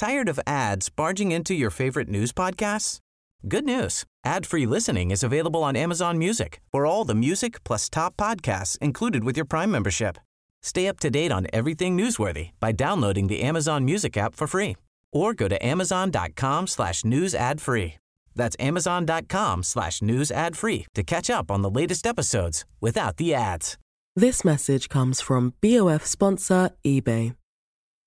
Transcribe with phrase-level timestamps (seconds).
[0.00, 3.00] Tired of ads barging into your favorite news podcasts?
[3.46, 4.04] Good news.
[4.24, 9.24] Ad-free listening is available on Amazon Music for all the music plus top podcasts included
[9.24, 10.16] with your Prime membership.
[10.62, 14.78] Stay up to date on everything newsworthy by downloading the Amazon Music app for free
[15.12, 17.98] or go to amazon.com slash news ad free.
[18.34, 23.34] That's amazon.com slash news ad free to catch up on the latest episodes without the
[23.34, 23.76] ads.
[24.16, 27.36] This message comes from BOF sponsor eBay.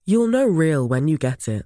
[0.06, 1.66] You'll know real when you get it.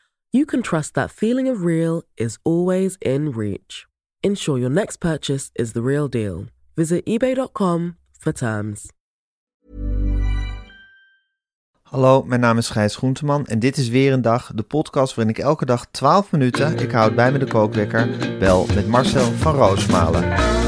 [0.31, 3.85] you can trust that feeling of real is always in reach.
[4.23, 6.45] Ensure your next purchase is the real deal.
[6.75, 8.91] Visit eBay.com for terms.
[11.91, 15.35] Hallo, mijn naam is Gijs Groenteman en dit is weer een dag, de podcast waarin
[15.35, 19.55] ik elke dag 12 minuten, ik houd bij me de kookwekker, bel met Marcel van
[19.55, 20.60] Roosmalen.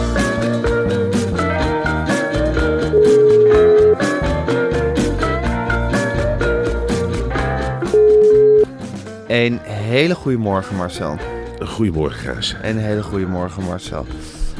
[9.33, 11.17] Een hele goede morgen Marcel.
[11.59, 12.55] Goedemorgen, Gijs.
[12.61, 14.05] Een hele goede morgen Marcel.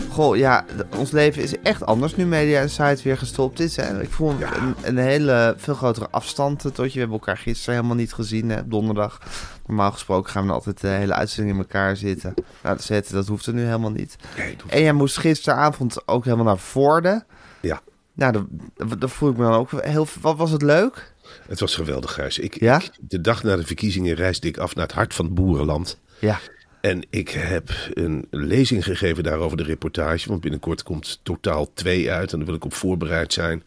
[0.10, 0.66] Goh, ja,
[0.98, 3.76] ons leven is echt anders nu Media Insight weer gestopt is.
[3.76, 4.02] Hè?
[4.02, 6.94] Ik voel een, een hele, veel grotere afstand tot je.
[6.94, 9.20] We hebben elkaar gisteren helemaal niet gezien, hè, op donderdag.
[9.68, 12.34] Normaal gesproken gaan we altijd de hele uitzending in elkaar zitten.
[12.36, 14.16] Nou, dat, zetten, dat hoeft er nu helemaal niet.
[14.38, 17.26] Nee, En jij moest gisteravond ook helemaal naar Voorde.
[17.62, 17.82] Ja,
[18.14, 20.08] Nou, daar, daar voel ik me dan ook heel...
[20.22, 21.13] Wat was het leuk?
[21.48, 22.40] Het was geweldig, Gijs.
[22.40, 22.82] Ik, Ja?
[22.82, 26.00] ik- de dag na de verkiezingen reisde ik af naar het hart van het boerenland.
[26.20, 26.40] Ja.
[26.82, 30.30] En ik heb een lezing gegeven daarover de reportage.
[30.30, 32.32] Want binnenkort komt totaal 2 uit.
[32.32, 33.64] En daar wil ik op voorbereid zijn.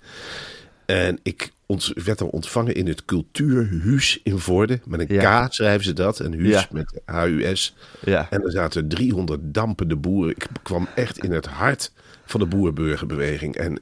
[0.86, 1.50] En ik
[1.94, 4.80] werd er ontvangen in het Cultuurhuis in Voorde.
[4.84, 5.46] Met een Ja.
[5.46, 6.20] K schrijven ze dat.
[6.20, 6.68] En huis Ja.
[6.70, 7.74] met H-U-S.
[8.04, 8.26] Ja.
[8.30, 10.30] En er zaten 300 dampende boeren.
[10.30, 11.92] Ik kwam echt in het hart
[12.26, 13.56] van de boerburgerbeweging.
[13.56, 13.80] En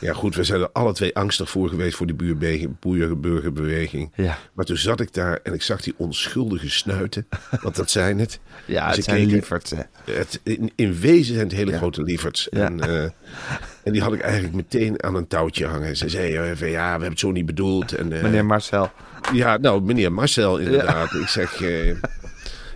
[0.00, 4.12] ja, goed, we zijn er alle twee angstig voor geweest voor die boerburgerbeweging.
[4.14, 4.38] Ja.
[4.52, 7.26] Maar toen zat ik daar en ik zag die onschuldige snuiten.
[7.62, 8.38] Want dat zijn het.
[8.66, 9.72] Ja, Dus het zijn lieverds.
[10.04, 11.76] Het, in, in wezen zijn het hele Ja.
[11.76, 12.48] grote lieverds.
[12.50, 12.64] Ja.
[12.64, 13.02] En, eh,
[13.82, 15.96] en die had ik eigenlijk meteen aan een touwtje hangen.
[15.96, 17.92] Ze zei eh, ja, we hebben het zo niet bedoeld.
[17.92, 18.90] En, eh, Meneer Marcel.
[19.32, 21.12] ja, nou, meneer Marcel inderdaad.
[21.14, 21.60] Ik zeg,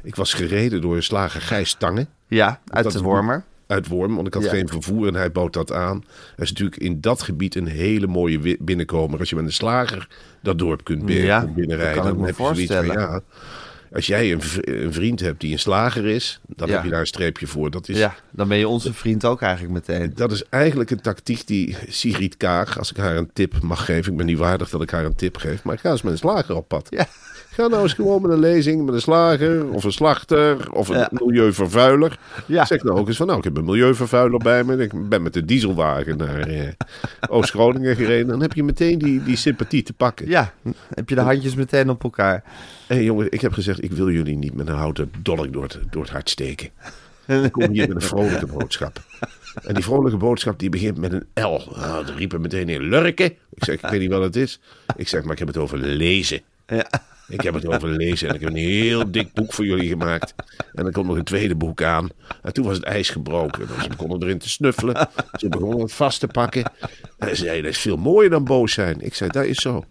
[0.02, 3.44] ik was gereden door slager Gijs Tangen Ja, uit Dat de Wormer.
[3.69, 4.49] Uit Worm, want ik had Ja.
[4.51, 6.05] geen vervoer en hij bood dat aan.
[6.37, 9.19] Er is natuurlijk in dat gebied een hele mooie binnenkomer.
[9.19, 10.09] Als je met een slager
[10.43, 13.21] dat dorp kunt Ja, binnenrijden, me heb je zoiets van, ja,
[13.93, 16.75] als jij een, een vriend hebt die een slager is, dan Ja.
[16.75, 17.71] heb je daar een streepje voor.
[17.71, 20.12] Dat is, Ja, dan ben je onze vriend ook eigenlijk meteen.
[20.15, 24.11] dat is eigenlijk een tactiek die Sigrid Kaag, als ik haar een tip mag geven.
[24.12, 26.12] Ik ben niet waardig dat ik haar een tip geef, maar ik ga eens met
[26.12, 26.87] een slager op pad.
[26.91, 27.06] Ja.
[27.58, 30.98] Ga nou eens gewoon met een lezing met een slager of een slachter of een
[30.98, 31.08] Ja.
[31.12, 32.19] milieuvervuiler.
[32.46, 32.64] Ja.
[32.64, 34.76] Zeg nou ook eens van, nou, ik heb een milieuvervuiler bij me.
[34.76, 36.69] Ik ben met de dieselwagen naar eh,
[37.28, 38.26] Oost-Groningen gereden.
[38.26, 40.28] Dan heb je meteen die, die sympathie te pakken.
[40.28, 40.52] Ja,
[40.94, 42.42] heb je de handjes meteen op elkaar.
[42.86, 45.78] Hé jongen, ik heb gezegd, ik wil jullie niet met een houten dolk door het,
[45.90, 46.69] door het hart steken.
[47.26, 49.00] Ik kom hier met een vrolijke boodschap.
[49.62, 51.62] En die vrolijke boodschap die begint met een L.
[51.76, 53.26] Nou, dan riepen meteen in Lurken.
[53.54, 54.60] Ik zeg, ik weet niet wat het is.
[54.96, 56.40] Ik zeg, maar ik heb het over lezen.
[56.69, 56.87] Ja.
[57.29, 60.34] Ik heb het over lezen en ik heb een heel dik boek voor jullie gemaakt.
[60.75, 62.09] En er komt nog een tweede boek aan.
[62.43, 63.67] En toen was het ijs gebroken.
[63.67, 65.09] Dus ze begonnen erin te snuffelen.
[65.33, 66.73] Ze begonnen het vast te pakken.
[67.19, 69.01] En ze zeiden, dat is veel mooier dan boos zijn.
[69.01, 69.84] Ik zei, dat is zo.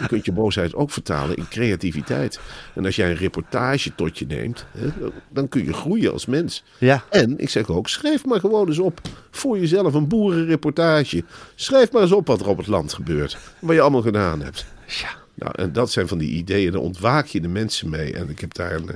[0.00, 2.40] Je kunt je boosheid ook vertalen in creativiteit.
[2.74, 4.88] En als jij een reportage tot je neemt, hè,
[5.28, 6.64] dan kun je groeien als mens.
[6.78, 7.04] Ja.
[7.10, 9.00] En ik zeg ook, schrijf maar gewoon eens op
[9.30, 11.24] voor jezelf een boerenreportage.
[11.54, 13.38] Schrijf maar eens op wat er op het land gebeurt.
[13.58, 14.66] Wat je allemaal gedaan hebt.
[14.86, 15.24] Ja.
[15.36, 18.14] Nou, en dat zijn van die ideeën, daar ontwaak je de mensen mee.
[18.14, 18.90] En ik heb daar een,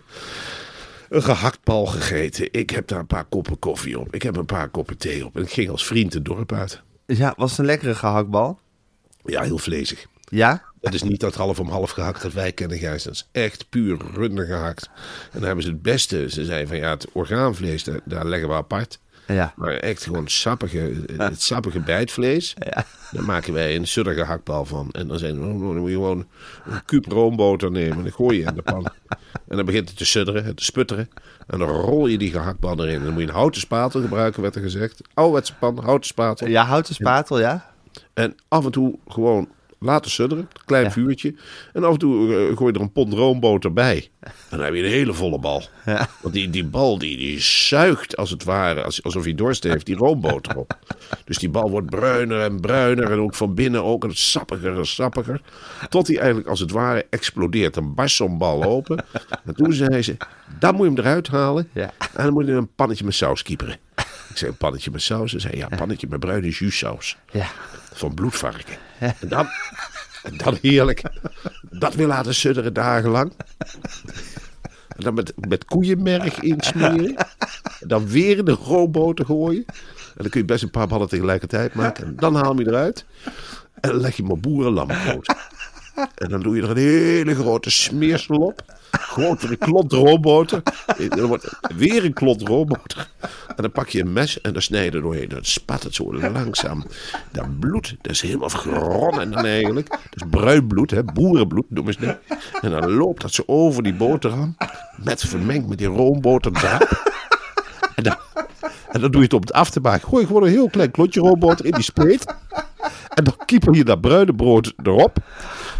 [1.08, 2.48] een gehaktbal gegeten.
[2.50, 4.14] Ik heb daar een paar koppen koffie op.
[4.14, 5.36] Ik heb een paar koppen thee op.
[5.36, 6.82] En ik ging als vriend het dorp uit.
[7.06, 8.58] Ja, was het een lekkere gehaktbal?
[9.24, 10.06] Ja, heel vlezig.
[10.28, 10.62] Ja?
[10.80, 13.02] Dat is niet dat half om half gehakt dat wij kennen, Gijs.
[13.02, 14.90] Dat is echt puur runder gehakt.
[15.24, 16.30] En dan hebben ze het beste.
[16.30, 18.98] Ze zeiden van ja, het orgaanvlees, daar, daar leggen we apart.
[19.34, 19.52] Ja.
[19.56, 22.54] Maar echt gewoon sappige, het sappige bijtvlees.
[22.58, 22.84] Ja.
[23.10, 24.88] Daar maken wij een suddige hakbal van.
[24.90, 26.26] En dan zijn we, oh, dan moet je gewoon
[26.66, 27.96] een kuub roomboter nemen.
[27.96, 28.86] En dan gooi je in de pan.
[29.48, 31.10] En dan begint het te sudderen, te sputteren.
[31.46, 32.94] En dan rol je die gehaktbal erin.
[32.94, 35.00] En dan moet je een houten spatel gebruiken, werd er gezegd.
[35.14, 36.48] Ouderwetse pan, houten spatel.
[36.48, 37.72] Ja, houten spatel, ja?
[38.14, 39.48] En af en toe gewoon
[39.82, 40.90] laten sudderen, klein Ja.
[40.90, 41.34] vuurtje.
[41.72, 44.08] En af en toe eh, gooi je er een pond roomboter bij.
[44.20, 45.62] En dan heb je een hele volle bal.
[45.86, 46.08] Ja.
[46.22, 49.86] Want die, die bal die, die zuigt als het ware, als, alsof hij dorst heeft,
[49.86, 50.78] die roomboter op.
[51.24, 54.86] Dus die bal wordt bruiner en bruiner en ook van binnen ook en sappiger en
[54.86, 55.40] sappiger.
[55.88, 57.74] Tot hij eigenlijk als het ware explodeert.
[57.74, 59.04] Dan barst zo'n bal open.
[59.44, 60.16] En toen zei ze,
[60.58, 61.68] dan moet je hem eruit halen.
[61.72, 61.92] Ja.
[62.14, 63.76] En dan moet je in een pannetje met saus kieperen.
[64.30, 65.30] Ik zei, een pannetje met saus?
[65.30, 67.16] Ze zei, ja, een pannetje met bruine juussaus.
[67.32, 67.46] Ja.
[67.92, 68.76] Van bloedvarken.
[68.98, 69.46] En dan,
[70.22, 71.02] en dan heerlijk.
[71.70, 73.32] Dat weer laten sudderen dagenlang.
[74.88, 77.14] En dan met, met koeienmerg insmeren.
[77.80, 79.64] En dan weer in de roomboter gooien.
[79.66, 82.06] En dan kun je best een paar ballen tegelijkertijd maken.
[82.06, 83.04] En dan haal je hem eruit.
[83.80, 85.34] En dan leg je hem op boerenlamgoot.
[86.14, 88.62] En dan doe je er een hele grote smeersel op.
[88.90, 90.62] Grotere klont roomboter.
[90.98, 93.08] En dan wordt weer een klont roomboter.
[93.56, 95.28] En dan pak je een mes en dan snij je er doorheen.
[95.28, 96.84] Dan spat het zo langzaam.
[97.32, 99.88] Dat bloed, dat is helemaal geronnen dan eigenlijk.
[99.88, 102.38] Dat is bruin bloed, boerenbloed noemen ze dat.
[102.60, 104.56] En dan loopt dat zo over die boterham.
[104.96, 106.88] Met vermengd met die roomboterdraad.
[107.94, 108.16] En dan,
[108.90, 110.08] en dan doe je het op het af te maken.
[110.08, 112.34] Gooi gewoon een heel klein klotje roomboter in die spleet.
[113.14, 115.18] En dan kieper je dat bruine brood erop.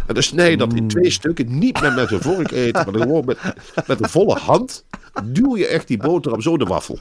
[0.07, 1.59] En dan snij je dat in twee stukken.
[1.59, 3.37] Niet meer met een vork eten, maar gewoon met,
[3.87, 4.85] met een volle hand.
[5.23, 6.97] Duw je echt die boterham zo de wafel.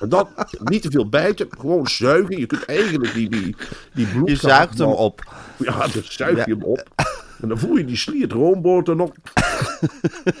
[0.00, 0.28] En dan
[0.64, 2.38] niet te veel bijten, gewoon zuigen.
[2.38, 3.56] Je kunt eigenlijk die, die,
[3.94, 4.28] die bloed...
[4.28, 5.34] Je zuigt hem op.
[5.56, 6.88] Ja, dan zuig je hem op.
[7.40, 9.10] En dan voel je die sliert roomboter nog.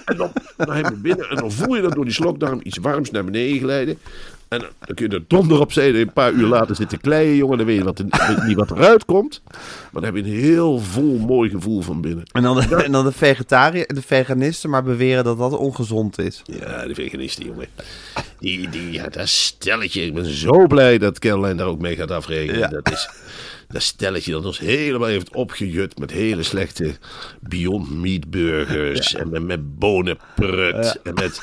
[0.04, 1.28] En dan, dan heb je binnen.
[1.28, 3.98] En dan voel je dat door die slokdarm iets warms naar beneden glijden.
[4.50, 6.00] En dan, kun je er donder op zetten.
[6.00, 7.56] Een paar uur later zitten kleien, jongen.
[7.58, 8.06] Dan weet je wat er,
[8.46, 9.42] niet wat eruit komt.
[9.50, 12.24] Maar dan heb je een heel vol mooi gevoel van binnen.
[12.32, 16.42] En dan de, en dan de vegetariër de veganisten maar beweren dat dat ongezond is.
[16.44, 17.66] Ja, de veganisten, jongen.
[18.38, 20.04] Die, die, ja, dat stelletje.
[20.04, 22.58] Ik ben zo blij dat Caroline daar ook mee gaat afrekenen.
[22.58, 22.68] Ja.
[22.68, 23.08] Dat is
[23.70, 26.94] dat stelletje dat ons helemaal heeft opgejut met hele slechte
[27.40, 29.14] Beyond Meat burgers.
[29.14, 31.00] En met, met bonenprut.
[31.02, 31.40] En met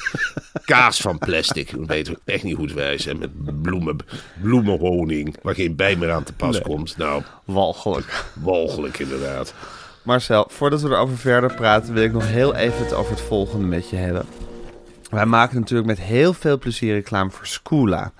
[0.66, 1.72] kaas van plastic.
[1.78, 3.06] Dat weten we echt niet goed wijs.
[3.06, 3.98] En met bloemen,
[4.42, 5.36] bloemenhoning.
[5.42, 6.98] Waar geen bij meer aan te pas komt.
[6.98, 8.26] Nou, Walgelijk.
[8.34, 9.54] walgelijk inderdaad.
[10.04, 13.66] Marcel, voordat we erover verder praten, wil ik nog heel even het over het volgende
[13.66, 14.26] met je hebben.
[15.10, 18.12] Wij maken natuurlijk met heel veel plezier reclame voor Scoola.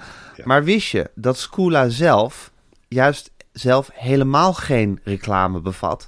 [0.44, 2.52] Maar wist je dat Scoola zelf
[2.88, 6.08] juist zelf helemaal geen reclame bevat?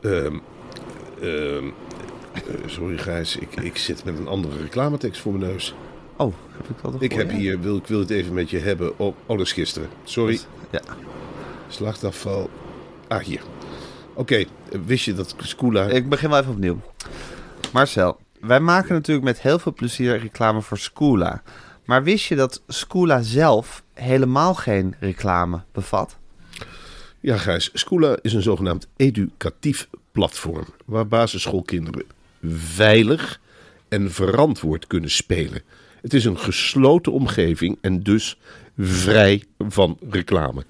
[0.00, 0.38] Ehm,
[1.20, 1.66] ehm,
[2.32, 5.74] eh, sorry Gijs, ik, ik zit met een andere reclametekst voor mijn neus.
[6.16, 7.36] Oh, heb ik dat nog Ik heb je?
[7.36, 8.98] hier, wil, ik wil het even met je hebben.
[8.98, 9.88] Oh, oh, dat is gisteren.
[10.04, 10.40] Sorry.
[10.70, 10.80] Ja.
[11.68, 12.50] Slachtafval.
[13.08, 13.42] Ah, hier.
[14.14, 14.44] Oké,
[14.86, 15.86] wist je dat Scoola...
[15.86, 16.80] Ik begin wel even opnieuw.
[17.72, 21.42] Marcel, wij maken natuurlijk met heel veel plezier reclame voor Scoola.
[21.84, 26.16] Maar wist je dat Scoola zelf helemaal geen reclame bevat?
[27.20, 27.70] Ja, Gijs.
[27.72, 30.66] Scoola is een zogenaamd educatief platform...
[30.84, 32.04] waar basisschoolkinderen
[32.52, 33.40] veilig
[33.88, 35.62] en verantwoord kunnen spelen.
[36.02, 38.38] Het is een gesloten omgeving en dus
[38.78, 40.64] vrij van reclame.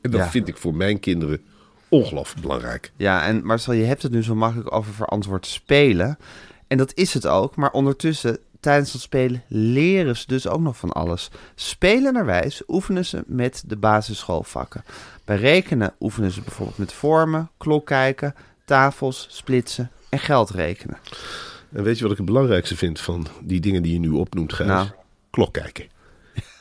[0.00, 0.30] En dat Ja.
[0.30, 1.40] vind ik voor mijn kinderen
[1.88, 2.92] ongelooflijk belangrijk.
[2.96, 6.18] Ja, en Marcel, je hebt het nu zo makkelijk over verantwoord spelen.
[6.66, 10.76] En dat is het ook, maar ondertussen, tijdens dat spelen, leren ze dus ook nog
[10.76, 11.30] van alles.
[11.54, 14.84] Spelenderwijs oefenen ze met de basisschoolvakken.
[15.24, 18.34] Bij rekenen oefenen ze bijvoorbeeld met vormen, klok kijken,
[18.64, 20.98] tafels, splitsen en geld rekenen.
[21.72, 24.52] En weet je wat ik het belangrijkste vind van die dingen die je nu opnoemt,
[24.52, 24.68] Gijs?
[24.68, 24.88] Nou.
[25.30, 25.88] Klok kijken.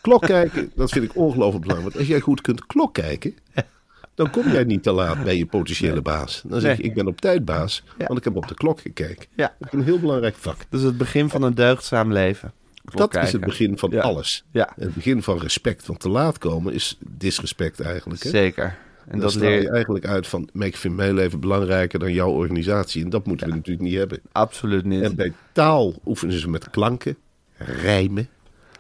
[0.02, 1.94] Klok kijken, dat vind ik ongelooflijk belangrijk.
[1.94, 3.36] Want als jij goed kunt klok kijken,
[4.20, 6.42] dan kom jij niet te laat bij je potentiële baas.
[6.46, 9.28] Dan zeg je, ik ben op tijd baas, want ik heb op de klok gekeken.
[9.36, 9.56] Ja.
[9.60, 10.58] Dat is een heel belangrijk vak.
[10.70, 12.52] Dus het begin van een deugdzaam leven.
[12.84, 14.02] Dat is het begin van Ja.
[14.02, 14.44] alles.
[14.52, 14.70] Ja.
[14.76, 15.86] Het begin van respect.
[15.86, 18.24] Want te laat komen is disrespect eigenlijk.
[18.24, 18.30] Hè?
[18.30, 18.64] Zeker.
[18.64, 22.30] En En dat leer je eigenlijk uit van, ik vind mijn leven belangrijker dan jouw
[22.32, 23.04] organisatie.
[23.04, 24.20] En dat moeten we natuurlijk niet hebben.
[24.32, 25.02] absoluut niet.
[25.04, 27.18] En bij taal oefenen ze met klanken,
[27.58, 28.30] rijmen,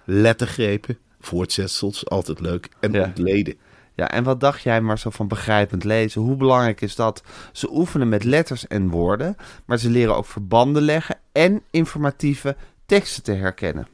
[0.06, 2.70] lettergrepen, voortzetsels, altijd leuk.
[2.80, 3.04] En Ja.
[3.04, 3.56] ontleden.
[4.00, 6.22] Ja, en wat dacht jij maar zo van begrijpend lezen?
[6.22, 7.24] Hoe belangrijk is dat?
[7.52, 13.24] Ze oefenen met letters en woorden, maar ze leren ook verbanden leggen en informatieve teksten
[13.24, 13.88] te herkennen.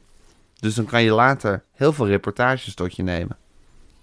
[0.58, 3.36] Dus dan kan je later heel veel reportages tot je nemen.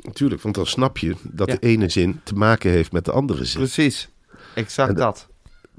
[0.02, 1.54] Natuurlijk, want dan snap je dat Ja.
[1.54, 3.62] de ene zin te maken heeft met de andere zin.
[3.62, 4.10] Precies,
[4.56, 5.28] exact En dat.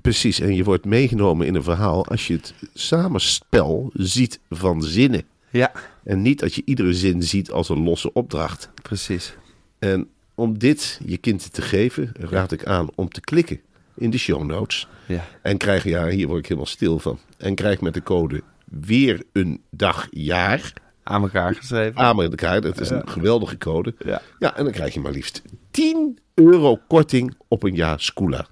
[0.03, 5.23] Precies, en je wordt meegenomen in een verhaal als je het samenspel ziet van zinnen.
[5.51, 5.73] Ja,
[6.05, 8.71] En niet dat je iedere zin ziet als een losse opdracht.
[8.83, 9.35] precies.
[9.79, 13.61] En om dit je kind te geven, raad ik aan om te klikken
[13.95, 14.89] in de show notes.
[15.07, 15.25] Ja.
[15.43, 17.19] En krijg, ja, hier word ik helemaal stil van.
[17.37, 20.73] En krijg met de code weer een dag jaar
[21.03, 21.97] Aan elkaar geschreven.
[22.01, 22.61] aan elkaar.
[22.61, 23.95] Dat is een geweldige code.
[24.05, 24.23] Ja.
[24.39, 28.47] ja, en dan krijg je maar liefst 10 euro korting op een jaar Scula.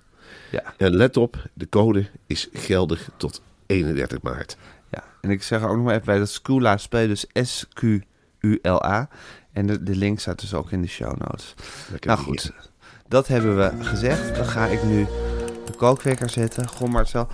[0.50, 0.74] Ja.
[0.76, 4.56] En let op, de code is geldig tot 31 maart.
[4.90, 9.08] Ja, en ik zeg ook nog maar even bij dat Scula speel dus S-Q-U-L-A.
[9.52, 11.54] En de, de link staat dus ook in de show notes.
[11.90, 12.52] Lekker nou goed,
[13.08, 14.34] dat hebben we gezegd.
[14.36, 15.06] Dan ga ik nu
[15.64, 16.68] de kookwekker zetten.
[16.68, 17.28] Goh Marcel.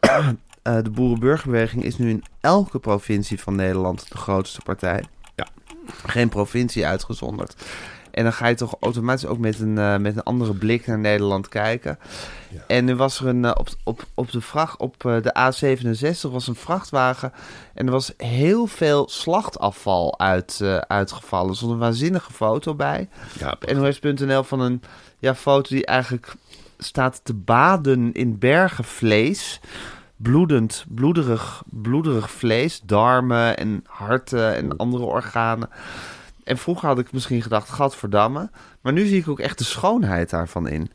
[0.62, 5.04] Eh, de boerenburgerbeweging is nu in elke provincie van Nederland de grootste partij.
[5.36, 5.46] Ja.
[6.06, 7.64] Geen provincie uitgezonderd.
[8.12, 10.98] En dan ga je toch automatisch ook met een, eh, met een andere blik naar
[10.98, 11.98] Nederland kijken.
[12.66, 16.30] En nu was er een, eh, op, op, op de vracht, op eh, de A67
[16.30, 17.32] was een vrachtwagen.
[17.74, 21.50] En er was heel veel slachtafval uit, uitgevallen.
[21.50, 23.08] Er stond een waanzinnige foto bij.
[23.38, 24.82] Ja, Op NOS.nl van een
[25.18, 26.34] ja, foto die eigenlijk
[26.78, 29.60] staat te baden in bergen vlees.
[30.16, 35.68] Bloedend, bloederig, bloederig vlees, darmen en harten en andere organen.
[36.44, 38.50] En vroeger had ik misschien gedacht, gadverdamme.
[38.80, 40.90] Maar nu zie ik ook echt de schoonheid daarvan in.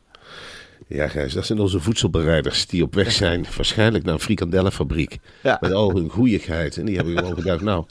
[0.88, 5.18] Ja, Gijs, dat zijn onze voedselbereiders die op weg zijn, waarschijnlijk naar een frikandellenfabriek.
[5.42, 5.58] Ja.
[5.60, 6.76] Met al hun goeieigheid.
[6.76, 7.84] En die hebben gewoon gedacht, nou,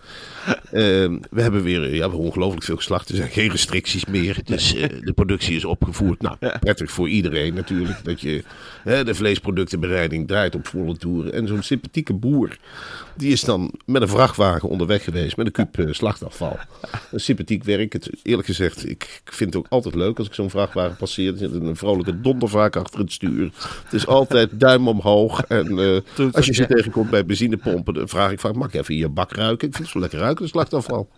[0.71, 3.09] ehm, we hebben weer ja, ongelooflijk veel geslacht.
[3.09, 4.39] Er zijn geen restricties meer.
[4.43, 6.21] Dus eh, de productie is opgevoerd.
[6.21, 8.03] Nou, prettig voor iedereen natuurlijk.
[8.03, 8.43] Dat je
[8.87, 11.33] de vleesproductenbereiding draait op volle toeren.
[11.33, 12.57] En zo'n sympathieke boer,
[13.15, 15.37] die is dan met een vrachtwagen onderweg geweest.
[15.37, 16.57] Met een kuub eh, slachtafval.
[17.11, 17.93] Een sympathiek werk.
[17.93, 21.31] Het, eerlijk gezegd, ik, vind het ook altijd leuk als ik zo'n vrachtwagen passeer.
[21.31, 23.51] Er zit een vrolijke dondervaak achter het stuur.
[23.83, 25.41] Het is altijd duim omhoog.
[25.41, 28.93] En eh, als je ze tegenkomt bij benzinepompen, dan vraag ik vaak, mag ik even
[28.93, 29.67] in je bak ruiken?
[29.67, 31.09] Ik vind het zo lekker ruiken, de slachtafval.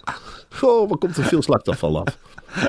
[0.49, 2.17] Goh, wat komt er veel slachtafval af?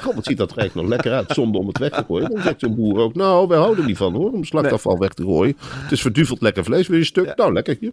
[0.03, 2.31] Goh, wat ziet dat er eigenlijk nog lekker uit, zonder om het weg te gooien.
[2.31, 5.23] Dan zegt zo'n boer ook, nou, wij houden niet van hoor, om slachtafval weg te
[5.23, 5.57] gooien.
[5.61, 7.37] Het is verduveld lekker vlees, je een stuk?
[7.37, 7.93] Nou, lekker hier.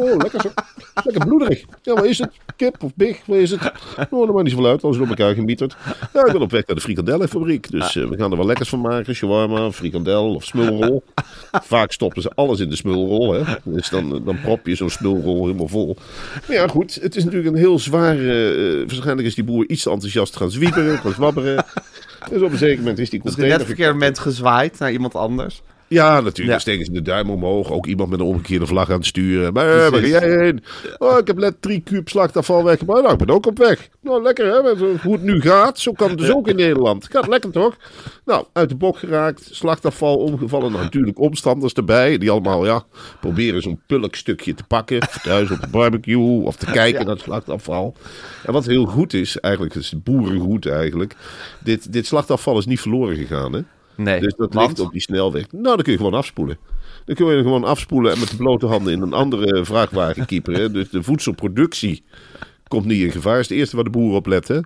[0.00, 0.48] Oh, lekker zo.
[1.04, 1.64] Lekker bloederig.
[1.82, 2.30] Ja, wat is het?
[2.56, 3.18] Kip of big?
[3.26, 3.60] Wat is het?
[4.10, 5.76] Nou, dat maakt niet zoveel uit, als het op elkaar gemieterd.
[6.12, 7.70] Ja, ik ben op weg naar de frikandellenfabriek.
[7.70, 9.14] Dus eh, we gaan er wel lekkers van maken.
[9.14, 11.02] Shawarma, frikandel of smulrol.
[11.52, 13.32] Vaak stoppen ze alles in de smulrol.
[13.32, 13.42] Hè?
[13.64, 15.96] Dus dan, dan prop je zo'n smulrol helemaal vol.
[16.46, 16.98] Maar ja, goed.
[17.02, 18.52] Het is natuurlijk een heel zware...
[18.52, 20.50] eh, waarschijnlijk is die boer iets te enthousiast gaan
[21.12, 21.64] zwabberen.
[22.30, 23.66] Dus op een zeker moment is die Dus net container...
[23.66, 25.62] verkeerde moment gezwaaid naar iemand anders.
[25.90, 26.36] Ja, natuurlijk.
[26.38, 26.50] Ja.
[26.50, 27.70] Dan steken ze de duim omhoog.
[27.70, 29.52] Ook iemand met een omgekeerde vlag aan het sturen.
[29.52, 30.62] Maar waar ga jij heen?
[30.98, 33.00] Oh, ik heb net drie kuub slachtafval weggebracht.
[33.02, 33.88] Nou, ik ben ook op weg.
[34.00, 34.76] Nou, lekker hè.
[35.02, 37.08] Hoe het nu gaat, zo kan het dus ook in Nederland.
[37.10, 37.76] Gaat lekker toch?
[38.24, 39.48] Nou, uit de bok geraakt.
[39.50, 40.72] Slachtafval omgevallen.
[40.72, 42.18] Nou, natuurlijk omstanders erbij.
[42.18, 42.84] Die allemaal, ja,
[43.20, 45.00] proberen zo'n pulkstukje te pakken.
[45.22, 46.44] Thuis op de barbecue.
[46.44, 47.96] Of te kijken naar het slachtafval.
[48.46, 51.16] En wat heel goed is, eigenlijk, is boerengoed eigenlijk.
[51.58, 53.60] Dit, dit slachtafval is niet verloren gegaan, hè?
[53.96, 55.52] Nee, Dus dat want- ligt op die snelweg.
[55.52, 56.58] Nou, dan kun je gewoon afspoelen.
[57.04, 60.72] Dan kun je gewoon afspoelen en met de blote handen in een andere vrachtwagen kieperen.
[60.72, 62.02] Dus de voedselproductie
[62.68, 63.32] komt niet in gevaar.
[63.32, 64.48] Dat is het eerste waar de boer op let.
[64.48, 64.60] Hè?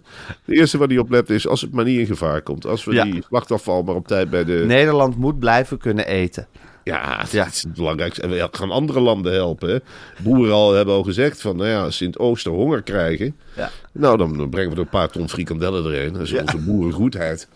[0.44, 2.66] De eerste waar die op let is als het maar niet in gevaar komt.
[2.66, 3.04] Als we Ja.
[3.04, 4.64] die slachtafval maar op tijd bij de...
[4.66, 6.46] Nederland moet blijven kunnen eten.
[6.84, 7.46] Ja, dat Ja.
[7.46, 8.22] is het belangrijkste.
[8.22, 9.68] En we gaan andere landen helpen.
[9.68, 9.78] Hè?
[10.22, 13.36] Boeren al, hebben al gezegd van, nou ja, als ze in het oosten honger krijgen...
[13.56, 13.70] Ja.
[13.92, 16.12] Nou, dan, dan brengen we er een paar ton frikandellen erin.
[16.12, 17.48] Dat is onze boerengoedheid.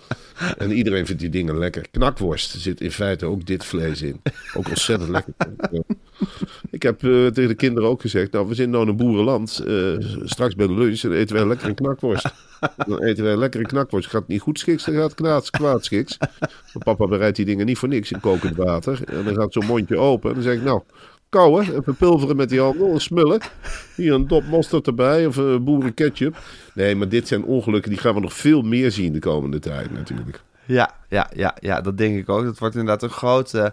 [0.58, 1.86] En iedereen vindt die dingen lekker.
[1.90, 4.20] Knakworst zit in feite ook dit vlees in.
[4.54, 5.34] Ook ontzettend lekker.
[6.70, 9.58] Ik heb eh, tegen de kinderen ook gezegd, nou, we zijn nou in een boerenland.
[9.66, 9.94] Eh,
[10.24, 12.30] straks bij de lunch eten wij lekker een knakworst.
[12.86, 14.08] Dan eten wij lekker een knakworst.
[14.08, 16.18] Gaat het niet goed schiks, dan gaat het kwaad, kwaad schiks.
[16.38, 19.00] Maar papa bereidt die dingen niet voor niks in kokend water.
[19.04, 20.28] En dan gaat zo'n mondje open.
[20.28, 20.82] En dan zeg ik, nou,
[21.28, 23.40] kouwen, even pulveren met die handel en smullen.
[23.96, 26.36] Hier een dop mosterd erbij of uh, boerenketchup.
[26.74, 29.92] Nee, maar dit zijn ongelukken, die gaan we nog veel meer zien de komende tijd
[29.92, 30.40] natuurlijk.
[30.64, 32.44] Ja, ja, ja, ja, dat denk ik ook.
[32.44, 33.72] Dat wordt inderdaad een grote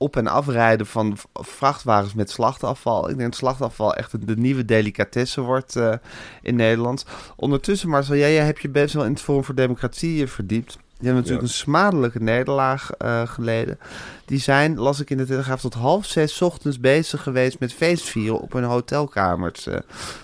[0.00, 3.10] op- en afrijden van vrachtwagens met slachtafval.
[3.10, 5.94] Ik denk dat slachtafval echt de nieuwe delicatesse wordt eh,
[6.42, 7.04] in Nederland.
[7.36, 10.78] Ondertussen, Marcel, jij, jij hebt je best wel in het Forum voor Democratie eh, verdiept.
[11.00, 11.48] Die hebben natuurlijk Ja.
[11.48, 13.78] een smadelijke nederlaag eh, geleden.
[14.24, 18.40] Die zijn, las ik in de Telegraaf, tot half zes ochtends bezig geweest met feestvieren
[18.40, 19.66] op hun hotelkamers.
[19.66, 19.78] eh,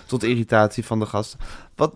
[0.05, 1.39] tot irritatie van de gasten.
[1.75, 1.93] Wat,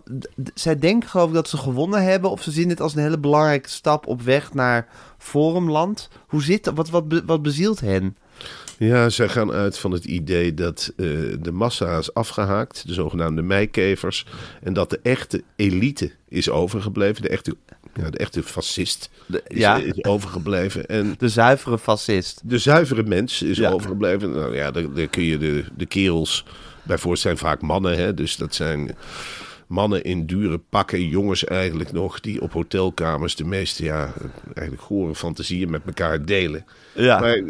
[0.54, 2.30] zij denken geloof ik dat ze gewonnen hebben.
[2.30, 4.86] Of ze zien dit als een hele belangrijke stap op weg naar
[5.18, 6.08] Forumland.
[6.26, 6.74] Hoe zit dat?
[6.76, 8.16] Wat, wat, wat bezielt hen?
[8.78, 11.06] Ja, zij gaan uit van het idee dat eh,
[11.40, 14.26] de massa is afgehaakt, de zogenaamde meikevers.
[14.62, 17.56] En dat de echte elite is overgebleven, de echte,
[17.94, 20.86] ja, de echte fascist De, is, ja, is overgebleven.
[20.86, 22.40] En de zuivere fascist.
[22.44, 23.70] de zuivere mens is Ja.
[23.70, 24.30] overgebleven.
[24.32, 26.44] Nou ja, daar, kun je de, de kerels
[26.82, 27.96] bij voorstellen, zijn vaak mannen.
[27.98, 28.14] Hè?
[28.14, 28.96] Dus dat zijn
[29.66, 34.12] mannen in dure pakken, jongens eigenlijk nog, die op hotelkamers de meeste, ja,
[34.54, 36.64] eigenlijk gore fantasieën met elkaar delen.
[36.94, 37.20] Ja.
[37.20, 37.44] Maar eh,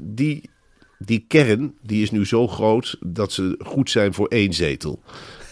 [0.00, 0.50] die,
[0.98, 5.02] die kern, die is nu zo groot dat ze goed zijn voor één zetel.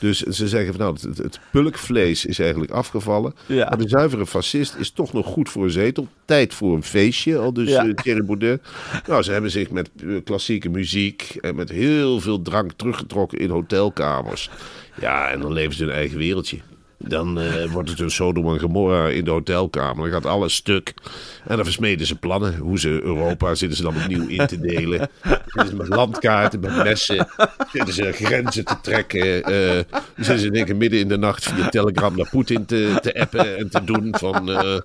[0.00, 3.34] Dus ze zeggen van nou, het, het pulkvlees is eigenlijk afgevallen.
[3.46, 3.68] Ja.
[3.68, 6.08] Maar de zuivere fascist is toch nog goed voor een zetel.
[6.24, 7.86] Tijd voor een feestje, al dus Ja.
[7.86, 8.62] eh, Thierry Baudet.
[9.06, 13.50] Nou, ze hebben zich met eh, klassieke muziek en met heel veel drank teruggetrokken in
[13.50, 14.50] hotelkamers.
[15.00, 16.58] Ja, en dan leven ze hun eigen wereldje.
[16.98, 20.10] Dan eh, wordt het een Sodom en Gomorra in de hotelkamer.
[20.10, 20.94] Dan gaat alles stuk.
[21.46, 22.56] En dan versmeden ze plannen.
[22.56, 25.08] Hoe ze Europa zitten ze dan opnieuw in te delen.
[25.46, 27.28] Zitten ze met landkaarten, met messen.
[27.72, 29.42] Zitten ze grenzen te trekken.
[29.44, 29.78] eh
[30.16, 33.68] zitten ze denken midden in de nacht via Telegram naar Poetin te, te appen en
[33.70, 34.50] te doen van...
[34.50, 34.76] eh,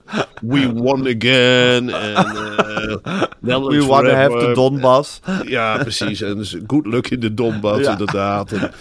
[0.41, 1.89] we won again.
[1.89, 2.25] En,
[3.41, 4.39] We wanna have forever.
[4.47, 5.19] the Donbass.
[5.47, 6.21] Ja, precies.
[6.21, 7.91] En dus good luck in de Donbass, Ja.
[7.91, 8.51] inderdaad.
[8.51, 8.71] En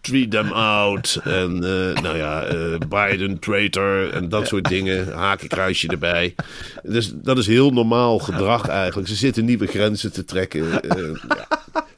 [0.00, 1.20] treat them out.
[1.24, 1.58] En
[2.02, 2.44] nou ja,
[2.88, 5.12] Biden traitor en dat soort dingen.
[5.12, 6.34] Hakenkruisje erbij.
[6.82, 9.08] Dus dat is heel normaal gedrag eigenlijk.
[9.08, 10.82] Ze zitten nieuwe grenzen te trekken.
[10.82, 10.96] Eh,
[11.28, 11.48] ja.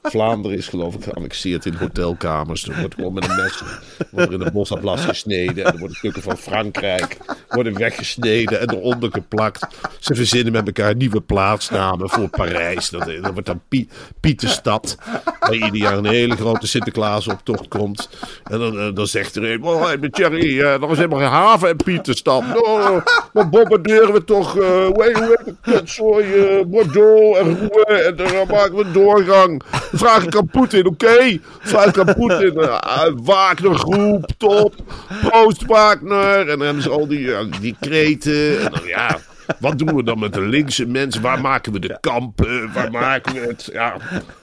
[0.03, 2.69] Vlaanderen is geloof ik geannexeerd in hotelkamers.
[2.69, 3.63] Er wordt gewoon met een mes
[4.11, 5.65] wordt in een bosatlas gesneden.
[5.65, 7.17] En er worden stukken van Frankrijk
[7.49, 9.67] worden weggesneden en eronder geplakt.
[9.99, 12.91] Ze verzinnen met elkaar nieuwe plaatsnamen voor Parijs.
[12.91, 13.89] Dat, dat wordt dan Pie-
[14.21, 14.97] Pieterstad.
[15.41, 18.09] Waar ieder jaar een hele grote Sinterklaasoptocht komt.
[18.45, 21.29] En dan, eh, dan zegt er een, oh, met Thierry, eh, er is helemaal geen
[21.29, 22.43] haven in Pieterstad.
[22.47, 23.03] Nou,
[23.33, 28.05] dan bombarderen we toch, eh hoe heet het, eh, Bordeaux en Rouen.
[28.07, 29.63] En dan maken we doorgang.
[29.93, 31.39] Vraag ik aan Poetin, oké?
[31.61, 32.53] Vraag ik aan Poetin.
[32.57, 32.79] Uh,
[33.15, 34.75] Wagner groep, top.
[35.21, 36.49] Proost Wagner.
[36.49, 38.61] En dan is al die, ja, die kreten.
[38.61, 39.19] En dan, ja...
[39.59, 41.23] Wat doen we dan met de linkse mensen?
[41.23, 42.73] Waar maken we de kampen?
[42.73, 43.69] Waar maken we het?
[43.73, 43.97] Ja,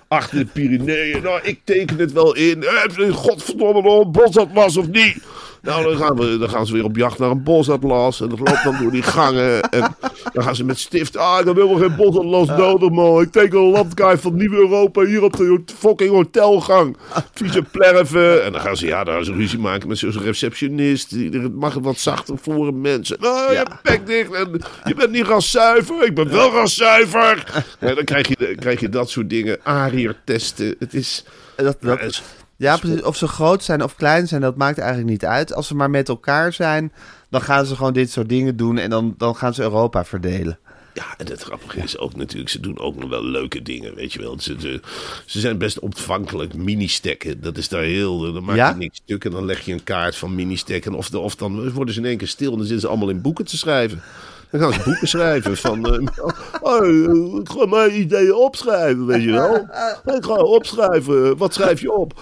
[0.08, 1.24] achter de Pyreneeën.
[1.24, 2.64] Nou, ik teken het wel in.
[2.64, 5.18] Eh, Godverdomme nog een bosatlas of niet?
[5.62, 8.22] Nou, dan gaan, we, dan gaan ze weer op jacht naar een bosatlas.
[8.22, 9.62] En dat loopt dan door die gangen.
[9.62, 9.96] En
[10.34, 11.18] dan gaan ze met stift.
[11.18, 13.22] Ah, dan willen we geen bosatlas nodig, man.
[13.22, 16.98] Ik teken een landkaart van Nieuw Europa hier op de fucking hotelgang.
[17.34, 18.44] Vieze plerven.
[18.44, 21.10] En dan gaan ze, ja, gaan ze ruzie maken met zo'n receptionist.
[21.10, 23.18] Die- Het mag wat zachter voor mensen.
[23.20, 24.34] Nou, je bek dicht.
[24.34, 26.06] En je bent niet raszuiver.
[26.06, 27.66] Ik ben wel raszuiver.
[27.80, 29.58] En dan krijg je, krijg je dat soort dingen.
[29.64, 30.76] Ariër-testen.
[30.80, 31.24] Het is...
[31.56, 32.22] Dat, dat,
[32.58, 33.02] Ja, ja, precies.
[33.04, 35.54] Of ze groot zijn of klein zijn, dat maakt eigenlijk niet uit.
[35.54, 36.92] Als ze maar met elkaar zijn,
[37.30, 40.60] dan gaan ze gewoon dit soort dingen doen en dan, dan gaan ze Europa verdelen.
[40.94, 44.14] Ja, en het grappige is ook natuurlijk, ze doen ook nog wel leuke dingen, weet
[44.14, 44.40] je wel.
[44.40, 44.80] Ze, ze,
[45.26, 46.54] ze zijn best ontvankelijk.
[46.54, 48.34] Mini-stekken, dat is daar heel...
[48.34, 48.74] Dan maak je Ja?
[48.74, 50.94] niks stuk en dan leg je een kaart van mini-stekken.
[50.94, 53.10] Of, de- of dan worden ze in één keer stil en dan zitten ze allemaal
[53.10, 54.02] in boeken te schrijven.
[54.52, 55.86] Dan gaan ze boeken schrijven van...
[56.62, 59.56] oh, eh, ik ga mijn ideeën opschrijven, weet je wel.
[60.16, 61.38] Ik ga opschrijven.
[61.38, 62.14] Wat schrijf je op?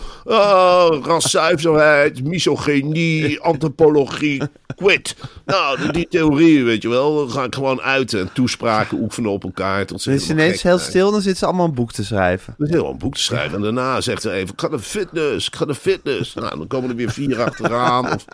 [1.03, 4.41] Raszuiverheid, misogynie, antropologie,
[4.75, 5.15] quit.
[5.45, 7.15] Nou, die, theorieën, weet je wel.
[7.15, 9.85] Dan ga ik gewoon uit en toespraken oefenen op elkaar.
[9.85, 10.89] Tot ze Dan is ineens heel zijn.
[10.89, 12.55] stil, dan zitten ze allemaal een boek te schrijven.
[12.57, 13.55] Is heel een boek te schrijven.
[13.55, 16.33] En daarna zegt ze even, ik ga naar fitness, ik ga naar fitness.
[16.33, 18.13] Nou, dan komen er weer vier achteraan.
[18.13, 18.25] Of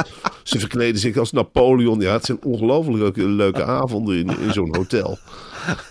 [0.43, 1.99] ze verkleden zich als Napoleon.
[1.99, 5.17] Ja, het zijn ongelooflijk leuke, leuke avonden in, in zo'n hotel.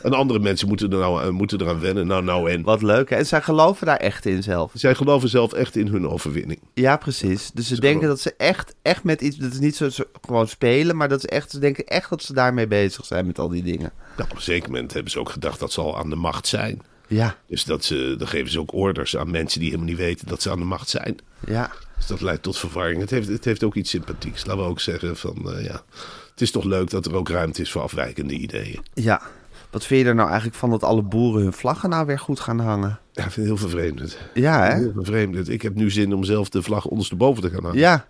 [0.03, 2.07] En andere mensen moeten, er nou, eh, moeten eraan wennen.
[2.07, 2.63] Nou, nou en.
[2.63, 3.11] Wat leuk.
[3.11, 3.17] hè?
[3.17, 4.73] En zij geloven daar echt in zelf.
[4.75, 6.61] Zij geloven zelf echt in hun overwinning.
[6.75, 7.51] Ja, precies.
[7.55, 9.37] Dus ze denken dat ze echt, echt met iets...
[9.37, 12.23] Dat is niet zo, zo gewoon spelen, maar dat is echt, ze denken echt dat
[12.23, 13.93] ze daarmee bezig zijn met al die dingen.
[14.17, 16.47] Nou, op een zeker moment hebben ze ook gedacht dat ze al aan de macht
[16.47, 16.83] zijn.
[17.07, 20.27] Ja, Dus dat ze, dan geven ze ook orders aan mensen die helemaal niet weten
[20.27, 21.17] dat ze aan de macht zijn.
[21.47, 21.71] ja.
[21.97, 23.01] Dus dat leidt tot verwarring.
[23.01, 24.45] Het heeft, het heeft ook iets sympathieks.
[24.47, 25.83] Laten we ook zeggen van, eh, ja,
[26.31, 28.81] het is toch leuk dat er ook ruimte is voor afwijkende ideeën.
[28.95, 29.23] Ja.
[29.71, 32.41] Wat vind je er nou eigenlijk van dat alle boeren hun vlaggen nou weer goed
[32.41, 32.99] gaan hangen?
[33.13, 34.19] Ja, ik vind het heel vervreemdend.
[34.35, 34.75] Ja, hè?
[34.75, 35.49] Heel vervreemdend.
[35.49, 37.79] Ik heb nu zin om zelf de vlag ondersteboven te gaan hangen.
[37.79, 38.07] Ja.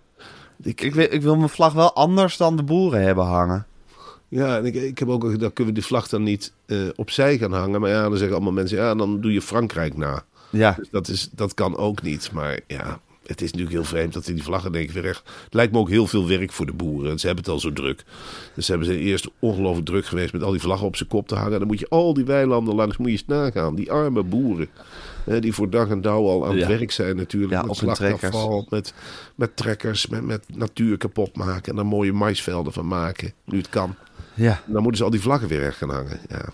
[0.63, 3.67] Ik, Ik wil, ik wil mijn vlag wel anders dan de boeren hebben hangen.
[4.29, 7.39] ja, en ik, ik heb ook gedacht, kunnen we die vlag dan niet eh, opzij
[7.39, 7.81] gaan hangen?
[7.81, 10.23] Maar ja, dan zeggen allemaal mensen, ja, dan doe je Frankrijk na.
[10.51, 10.75] Ja.
[10.79, 12.33] Dus dat, is, dat kan ook niet.
[12.33, 13.01] Maar ja,
[13.31, 15.23] het is natuurlijk heel vreemd dat die vlaggen denk ik weer echt...
[15.45, 17.19] Het lijkt me ook heel veel werk voor de boeren.
[17.19, 18.05] Ze hebben het al zo druk.
[18.55, 21.29] Dus ze hebben ze eerst ongelooflijk druk geweest met al die vlaggen op zijn kop
[21.29, 21.59] te hangen.
[21.59, 23.75] Dan moet je al die weilanden langs, moet je eens nagaan.
[23.75, 24.69] Die arme boeren.
[25.25, 27.53] Hè, die voor dag en dauw al aan het werk zijn natuurlijk.
[27.53, 28.95] Ja, met op hun slachtafval, met,
[29.35, 31.71] met trekkers, met, met natuur kapot maken.
[31.71, 33.33] En daar mooie maisvelden van maken.
[33.45, 33.95] Nu het kan.
[34.35, 34.63] Ja.
[34.67, 36.21] En dan moeten ze al die vlaggen weer echt gaan hangen.
[36.29, 36.45] Ja.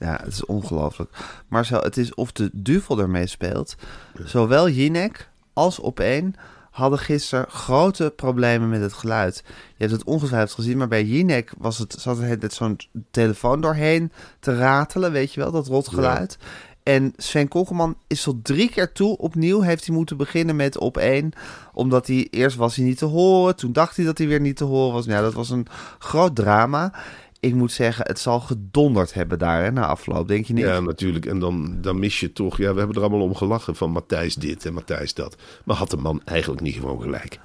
[0.00, 1.10] Ja, het is ongelooflijk.
[1.48, 3.76] Marcel, het is of de duvel ermee speelt.
[4.24, 5.27] Zowel Jinek
[5.58, 6.34] als Opeen
[6.70, 9.42] hadden gisteren grote problemen met het geluid.
[9.46, 12.76] Je hebt het ongetwijfeld gezien, maar bij Jinek was het, zat net zo'n
[13.10, 16.38] telefoon doorheen te ratelen, weet je wel, dat rotgeluid.
[16.82, 20.96] En Sven Kokkelman is tot drie keer toe opnieuw heeft hij moeten beginnen met op
[20.96, 21.32] één.
[21.72, 23.56] Omdat hij eerst was hij niet te horen.
[23.56, 25.06] Toen dacht hij dat hij weer niet te horen was.
[25.06, 25.66] Nou, ja, dat was een
[25.98, 26.92] groot drama.
[27.40, 30.28] Ik moet zeggen, het zal gedonderd hebben daar hè, na afloop.
[30.28, 30.64] Denk je niet?
[30.64, 31.26] Ja, natuurlijk.
[31.26, 32.56] En dan, dan mis je toch...
[32.58, 35.36] Ja, we hebben er allemaal om gelachen van Matthijs dit en Matthijs dat.
[35.64, 37.38] Maar had de man eigenlijk niet gewoon gelijk?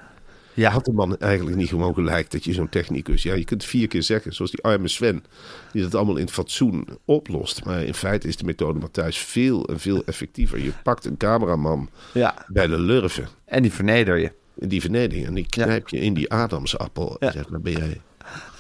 [0.54, 0.72] Ja.
[0.72, 3.24] Had de man eigenlijk niet gewoon gelijk dat je zo'n technicus...
[3.24, 5.24] Ja, je kunt vier keer zeggen, zoals die arme Sven...
[5.72, 7.66] die dat allemaal in het fatsoen oplost.
[7.66, 10.60] Maar in feite is de methode Matthijs veel en veel effectiever.
[10.60, 12.46] Je pakt een cameraman Ja.
[12.48, 13.28] bij de lurven...
[13.46, 14.32] En die verneder je.
[14.56, 17.16] die vernedering en die knijp je in die Adamsappel.
[17.20, 17.34] En Ja.
[17.34, 18.02] zegt, dan ben jij...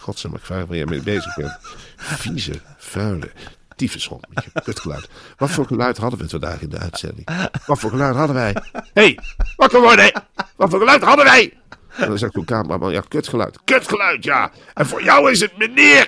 [0.04, 1.58] Godzijdank, ik vraag waar jij mee bezig bent.
[1.98, 3.32] Vieze, vuile,
[3.76, 5.10] tyfushond met je kutgeluid.
[5.38, 7.28] Wat voor geluid hadden we vandaag in de uitzending?
[7.66, 8.56] Wat voor geluid hadden wij?
[8.94, 9.20] Hey,
[9.56, 10.12] wakker worden!
[10.56, 11.54] Wat voor geluid hadden wij?
[11.98, 13.58] En dan zegt zo'n cameraman, ja, kutgeluid.
[13.64, 14.52] Kutgeluid, ja!
[14.74, 16.08] En voor jou is het meneer!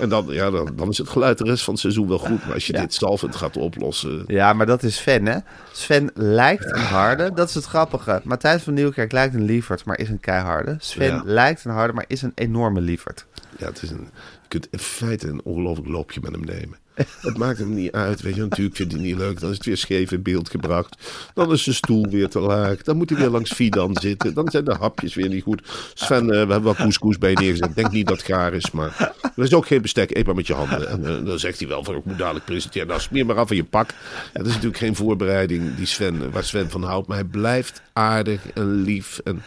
[0.00, 2.44] En dan, ja, dan, dan is het geluid de rest van het seizoen wel goed.
[2.44, 4.24] Maar als je dit zalvend gaat oplossen...
[4.26, 5.38] Ja, maar dat is Sven, hè?
[5.72, 7.32] Sven lijkt een harde.
[7.34, 8.20] Dat is het grappige.
[8.24, 10.76] Matthijs van Nieuwkerk lijkt een lieverd, maar is een keiharde.
[10.78, 11.22] Sven Ja.
[11.24, 13.26] lijkt een harde, maar is een enorme lieverd.
[13.58, 14.08] Ja, het is een,
[14.42, 16.78] je kunt in feite een ongelooflijk loopje met hem nemen.
[16.94, 18.40] Het maakt hem niet uit, weet je.
[18.40, 19.40] Natuurlijk vindt hij niet leuk.
[19.40, 20.96] Dan is het weer scheef in beeld gebracht.
[21.34, 22.82] Dan is de stoel weer te laag.
[22.82, 24.34] Dan moet hij weer langs Fidan zitten.
[24.34, 25.62] Dan zijn de hapjes weer niet goed.
[25.94, 27.74] Sven, eh, we hebben wel couscous bij je neergezet.
[27.74, 30.16] Denk niet dat het gaar is, maar er is ook geen bestek.
[30.16, 30.88] Eet maar met je handen.
[30.88, 32.88] En eh, dan zegt hij wel van, ik moet dadelijk presenteren.
[32.88, 33.90] Nou, smeer maar af van je pak.
[33.90, 37.08] Ja, dat is natuurlijk geen voorbereiding die Sven, waar Sven van houdt.
[37.08, 39.20] Maar hij blijft aardig en lief.
[39.24, 39.42] En,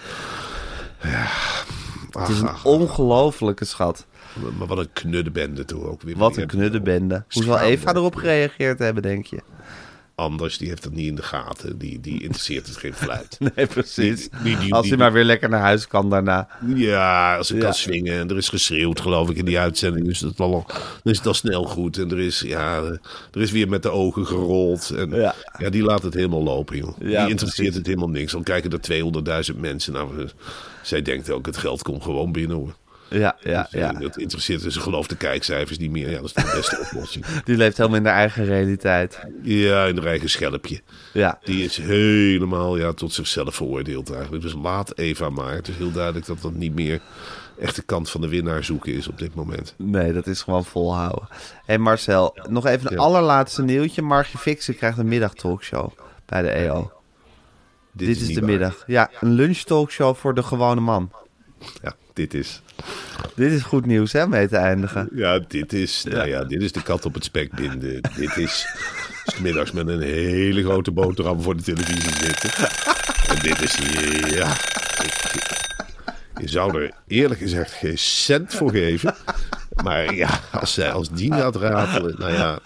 [1.02, 1.28] ja,
[2.20, 4.06] Het is een ongelofelijke schat.
[4.58, 6.18] Maar wat een knuddebende toch ook weer.
[6.18, 7.24] Wat een knuddebende.
[7.30, 7.60] Hoe zal.
[7.60, 9.40] Eva erop gereageerd hebben, denk je?
[10.18, 11.78] Anders, die heeft dat niet in de gaten.
[11.78, 13.38] Die, die interesseert het geen fluit.
[13.56, 14.30] Nee, precies.
[14.44, 16.48] Die- die- Als hij maar weer lekker naar huis kan daarna.
[16.76, 17.64] Ja, als ik Ja.
[17.64, 18.20] kan swingen.
[18.20, 20.06] En er is geschreeuwd, geloof ik, in die uitzending.
[20.06, 20.66] Dus dat al,
[21.04, 21.98] dan is het al snel goed.
[21.98, 22.78] En er is, ja,
[23.32, 24.90] er is weer met de ogen gerold.
[24.90, 25.70] En ja, Ja.
[25.70, 26.98] die laat het helemaal lopen, joh.
[27.00, 27.76] Ja, die interesseert precies.
[27.76, 28.32] het helemaal niks.
[28.32, 28.82] Dan kijken er
[29.52, 29.94] 200.000 mensen.
[29.94, 30.30] Nou, eh,
[30.88, 32.76] zij denkt ook, het geld komt gewoon binnen, hoor.
[33.10, 33.94] Ja, ja, Dus, ja.
[33.94, 36.10] eh, Dat interesseert ze gelooft de kijkcijfers niet meer.
[36.10, 37.26] Ja, dat is de beste oplossing.
[37.46, 39.20] Die leeft helemaal in haar eigen realiteit.
[39.42, 40.82] Ja, in haar eigen schelpje.
[41.14, 41.40] Ja.
[41.44, 44.44] Die is helemaal ja, tot zichzelf veroordeeld eigenlijk.
[44.44, 45.54] Dus laat Eva maar.
[45.54, 47.02] Het is heel duidelijk dat dat niet meer
[47.60, 49.74] echt de kant van de winnaar zoeken is op dit moment.
[49.78, 51.28] Nee, dat is gewoon volhouden.
[51.66, 53.04] Hé Marcel, nog even een Ja.
[53.04, 54.02] allerlaatste nieuwtje.
[54.02, 55.90] Margie Fixen krijgt een middagtalkshow
[56.26, 56.92] bij de EO.
[57.98, 58.44] Dit, is, de waar.
[58.50, 58.84] middag.
[58.88, 61.12] Ja, een lunchtalkshow voor de gewone man.
[61.82, 62.62] Ja, dit is.
[63.36, 65.10] Dit is goed nieuws, hè, mee te eindigen.
[65.14, 66.04] Ja, dit is.
[66.10, 68.02] Nou ja, dit is de kat op het spek binden.
[68.16, 68.66] dit is.
[69.42, 72.50] middags met een hele grote boterham voor de televisie zitten.
[73.28, 73.76] En dit is.
[74.36, 74.52] Ja.
[75.04, 75.64] ik-
[76.42, 79.16] je zou er eerlijk gezegd geen cent voor geven.
[79.84, 82.16] Maar ja, als zij als die gaat ratelen.
[82.20, 82.60] Nou ja.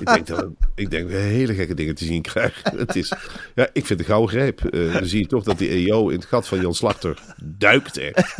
[0.00, 2.76] Ik denk, dat we, ik denk dat we hele gekke dingen te zien krijgen.
[2.78, 3.12] Het is,
[3.54, 4.64] ja, ik vind het een gouden greep.
[4.64, 7.96] Eh, dan zie je toch dat die EO in het gat van Jan Slachter duikt.
[7.96, 8.34] Echt.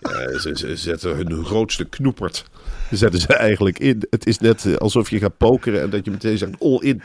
[0.00, 2.44] Ja, ze, ze zetten hun grootste knoepert.
[2.90, 4.06] Zetten ze eigenlijk in.
[4.10, 7.02] Het is net eh, alsof je gaat pokeren en dat je meteen zegt all in.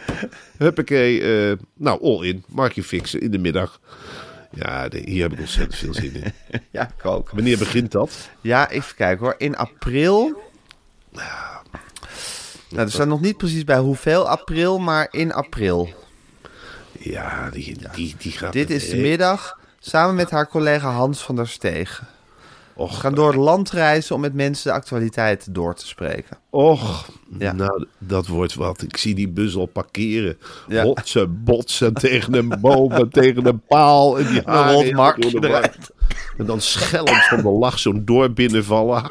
[0.58, 1.22] Huppakee.
[1.22, 2.44] eh, nou, all in.
[2.48, 3.80] Markje fixen in de middag.
[4.52, 6.34] Ja, hier heb ik ontzettend veel zin in.
[6.72, 7.30] Ja, ik ook.
[7.30, 8.30] Wanneer begint dat?
[8.42, 9.36] Ja, even kijken hoor.
[9.38, 10.42] In april.
[11.10, 11.66] Nou,
[12.76, 15.94] er staat nog niet precies bij hoeveel april, maar in april.
[17.00, 18.54] Ja, die, die, die gaat...
[18.54, 22.04] Dit is de middag samen met haar collega Hans van der Steeg.
[22.80, 26.38] Och, We gaan door het land reizen om met mensen de actualiteit door te spreken.
[26.50, 27.52] Och, Ja.
[27.54, 28.82] nou, dat wordt wat.
[28.82, 30.38] Ik zie die bus al parkeren.
[30.68, 30.84] Ja.
[30.84, 34.20] Hotsen, botsen tegen een boom en tegen een paal.
[34.20, 35.90] En die haren rolt de eruit.
[36.38, 39.04] En dan schellend van de lach zo'n door binnenvallen.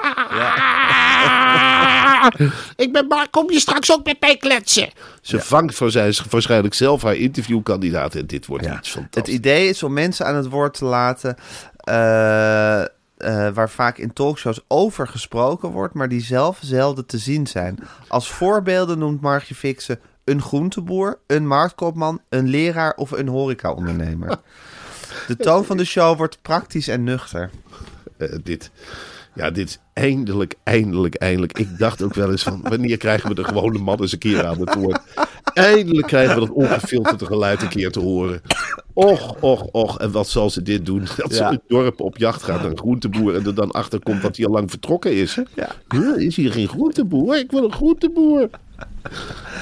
[2.76, 4.88] Ik ben Mark, kom je straks ook met mij kletsen?
[5.22, 8.14] Ze vangt voor zij waarschijnlijk zelf haar interviewkandidaat.
[8.14, 9.34] En dit wordt iets Het fantastisch.
[9.34, 11.36] idee is om mensen aan het woord te laten.
[11.76, 12.82] eh,
[13.18, 17.78] eh, waar vaak in talkshows over gesproken wordt, maar die zelf zelden te zien zijn.
[18.08, 24.38] Als voorbeelden noemt Margje Fixen een groenteboer, een marktkoopman, een leraar of een horecaondernemer.
[25.26, 27.50] De toon van de show wordt praktisch en nuchter.
[28.16, 28.70] Eh, dit,
[29.38, 31.58] ja, dit is eindelijk, eindelijk, eindelijk.
[31.58, 34.46] Ik dacht ook wel eens van, wanneer krijgen we de gewone man eens een keer
[34.46, 35.00] aan het woord?
[35.54, 38.40] Eindelijk krijgen we dat ongefilterde geluid een keer te horen.
[38.92, 39.98] Och, och, och.
[39.98, 41.06] En wat zal ze dit doen?
[41.16, 41.50] Dat ze Ja.
[41.50, 44.46] het dorp op jacht gaat naar een groenteboer en er dan achter komt dat hij
[44.46, 45.38] al lang vertrokken is.
[45.54, 45.68] Ja.
[45.88, 47.38] Huh, is hier geen groenteboer?
[47.38, 48.48] Ik wil een groenteboer.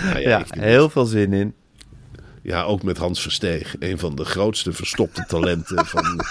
[0.05, 1.55] Nou ja, heel veel zin in.
[2.47, 3.75] Ja, ook met Hans Versteeg.
[3.79, 6.25] Een van de grootste verstopte talenten van,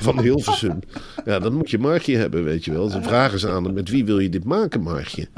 [0.00, 0.78] van Hilversum.
[1.24, 2.88] Ja, dan moet je Margje hebben, weet je wel.
[2.88, 5.28] Ze vragen ze aan met wie wil je dit maken, Margje?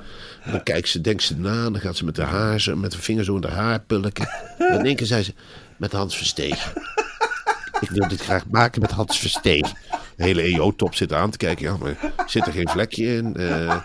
[0.43, 2.99] En dan kijkt ze, denkt ze na, dan gaat ze met de haar, met de
[2.99, 4.29] vinger zo in de haar pulken.
[4.59, 5.35] En in één keer zei ze,
[5.77, 6.73] met Hans Versteeg.
[7.81, 9.73] Ik wil dit graag maken met Hans Versteeg.
[10.17, 11.65] De hele EO-top zit aan te kijken.
[11.65, 13.37] Ja, maar zit er geen vlekje in?
[13.37, 13.83] Eh,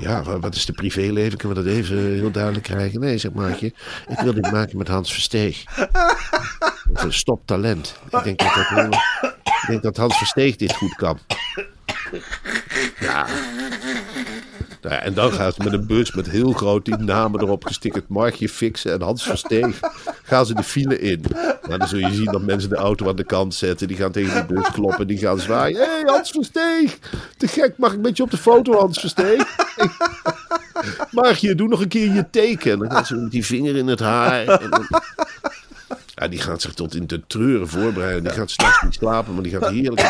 [0.00, 1.38] ja, wa- wat is de privéleven?
[1.38, 3.00] Kunnen we dat even heel duidelijk krijgen?
[3.00, 3.66] Nee, zeg Maartje.
[4.08, 5.64] Ik wil dit maken met Hans Versteeg.
[6.94, 7.94] Een stop talent.
[8.10, 8.98] Ik denk dat dat
[9.66, 11.18] denk dat Hans Versteeg dit goed kan.
[13.00, 13.26] Ja.
[14.82, 17.64] Nou ja, en dan gaan ze met een bus met heel groot die namen erop
[17.64, 18.08] gestickerd.
[18.08, 19.80] Markje fixen en Hans Versteeg.
[20.30, 21.24] Gaan ze de file in.
[21.68, 23.88] Maar dan zul je zien dat mensen de auto aan de kant zetten.
[23.88, 25.06] Die gaan tegen die bus kloppen.
[25.06, 25.78] Die gaan zwaaien.
[25.78, 26.98] Hé hey, Hans Versteeg.
[27.36, 27.72] Te gek.
[27.76, 29.56] Mag ik met je op de foto Hans Versteeg?
[31.10, 32.78] Markje, doe nog een keer je teken.
[32.78, 34.46] Dan gaan ze met die vinger in het haar.
[34.46, 34.86] En dan...
[36.14, 38.22] Ja, die gaat zich tot in de treuren voorbereiden.
[38.22, 40.00] Die gaat straks niet slapen, maar die gaat heerlijk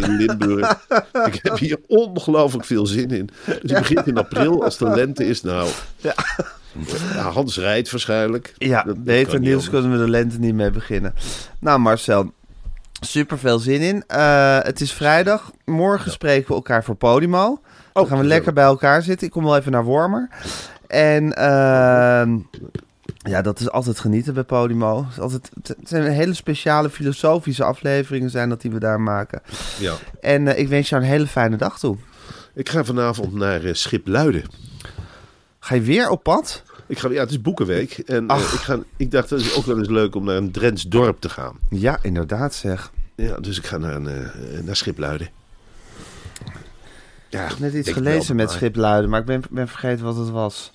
[0.00, 0.86] in Limburg.
[1.24, 3.28] Ik heb hier ongelooflijk veel zin in.
[3.44, 5.42] Dus het begint in april, als de lente is.
[5.42, 6.14] Nou, ja.
[7.16, 8.54] Hans rijdt waarschijnlijk.
[8.58, 11.14] Ja, dat, beter nieuws kunnen we de lente niet mee beginnen.
[11.60, 12.32] Nou Marcel,
[13.00, 14.04] super veel zin in.
[14.08, 15.52] Uh, het is vrijdag.
[15.64, 17.60] Morgen spreken we elkaar voor Podimo.
[17.92, 19.26] Dan oh, gaan we lekker bij elkaar zitten.
[19.26, 20.28] Ik kom wel even naar Wormer.
[20.86, 21.24] En...
[21.24, 22.44] Uh,
[23.28, 25.06] ja, dat is altijd genieten bij Podimo.
[25.08, 29.42] Het, altijd, het zijn hele speciale filosofische afleveringen zijn dat die we daar maken.
[29.78, 29.94] Ja.
[30.20, 31.96] En uh, ik wens jou een hele fijne dag toe.
[32.54, 34.44] Ik ga vanavond naar uh, Schipluiden.
[35.66, 36.62] Ga je weer op pad?
[36.86, 37.98] Ik ga, ja, het is Boekenweek.
[37.98, 40.50] En uh, ik, ga, ik dacht, dat is ook wel eens leuk om naar een
[40.50, 41.56] Drents dorp te gaan.
[41.70, 42.92] Ja, inderdaad zeg.
[43.14, 44.00] Ja, dus ik ga naar,
[44.62, 45.28] naar Schipluiden.
[47.28, 50.30] Ja, ik heb net iets gelezen met Schipluiden, maar ik ben, ben vergeten wat het
[50.30, 50.72] was.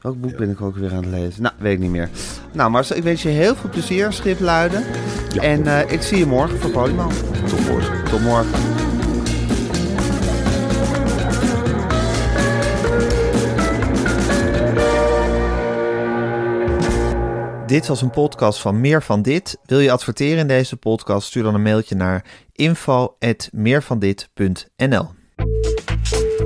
[0.00, 1.42] Welk boek ben ik ook weer aan het lezen?
[1.42, 2.10] Nou, weet ik niet meer.
[2.52, 4.84] Nou, Marcel, ik wens je heel veel plezier, Schipluiden.
[5.32, 5.42] Ja.
[5.42, 7.10] En uh, ik zie je morgen voor Podimo.
[7.48, 8.04] Tot morgen.
[8.04, 8.91] Tot morgen.
[17.72, 19.58] Dit was een podcast van Meer van Dit.
[19.64, 21.26] Wil je adverteren in deze podcast?
[21.26, 25.08] Stuur dan een mailtje naar info.meervandit.nl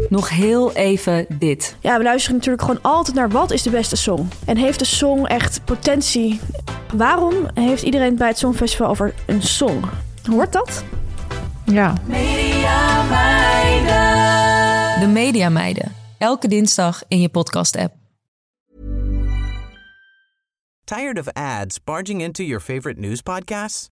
[0.09, 1.77] nog heel even dit.
[1.81, 4.29] Ja, we luisteren natuurlijk gewoon altijd naar wat is de beste song.
[4.45, 6.41] En heeft de song echt potentie?
[6.95, 9.85] Waarom heeft iedereen bij het Songfestival over een song?
[10.31, 10.85] Hoort dat?
[11.65, 11.95] Ja.
[12.05, 15.01] Media Meiden.
[15.01, 15.93] De Media Meiden.
[16.19, 18.06] Elke dinsdag in je podcast-app.
[20.87, 23.89] Tired of ads barging into your favorite news podcasts?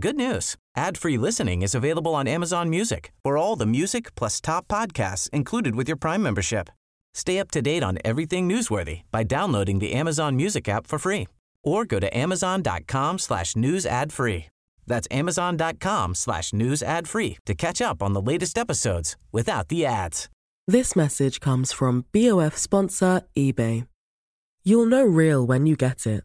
[0.00, 0.56] Good news.
[0.76, 5.74] Ad-free listening is available on Amazon Music for all the music plus top podcasts included
[5.74, 6.70] with your Prime membership.
[7.12, 11.28] Stay up to date on everything newsworthy by downloading the Amazon Music app for free
[11.64, 14.46] or go to amazon.com slash news ad free.
[14.86, 19.84] That's amazon.com slash news ad free to catch up on the latest episodes without the
[19.84, 20.30] ads.
[20.66, 23.86] This message comes from BOF sponsor eBay.
[24.64, 26.24] You'll know real when you get it.